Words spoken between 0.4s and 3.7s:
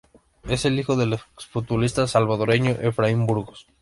Es el hijo del ex futbolista salvadoreño Efraín Burgos.